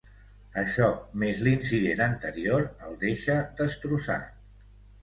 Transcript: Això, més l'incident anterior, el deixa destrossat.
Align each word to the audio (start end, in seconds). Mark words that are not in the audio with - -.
Això, 0.61 0.87
més 1.25 1.43
l'incident 1.49 2.01
anterior, 2.09 2.67
el 2.89 2.99
deixa 3.05 3.39
destrossat. 3.63 4.35